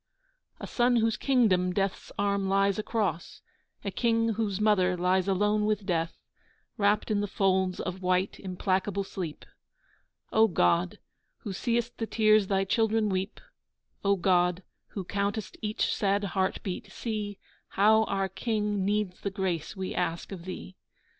A 0.59 0.65
Son 0.65 0.95
whose 0.95 1.15
kingdom 1.15 1.73
Death's 1.73 2.11
arm 2.17 2.49
lies 2.49 2.79
across, 2.79 3.41
A 3.85 3.91
King 3.91 4.29
whose 4.29 4.59
Mother 4.59 4.97
lies 4.97 5.27
alone 5.27 5.67
with 5.67 5.85
Death 5.85 6.17
Wrapped 6.75 7.11
in 7.11 7.21
the 7.21 7.27
folds 7.27 7.79
of 7.79 8.01
white 8.01 8.39
implacable 8.39 9.03
sleep. 9.03 9.45
O 10.31 10.47
God, 10.47 10.97
who 11.41 11.53
seest 11.53 11.99
the 11.99 12.07
tears 12.07 12.47
Thy 12.47 12.63
children 12.65 13.09
weep, 13.09 13.39
O 14.03 14.15
God, 14.15 14.63
who 14.87 15.03
countest 15.03 15.55
each 15.61 15.95
sad 15.95 16.23
heart 16.33 16.63
beat, 16.63 16.91
see 16.91 17.37
How 17.77 18.05
our 18.05 18.27
King 18.27 18.83
needs 18.83 19.21
the 19.21 19.29
grace 19.29 19.75
we 19.75 19.93
ask 19.93 20.31
of 20.31 20.45
Thee! 20.45 20.77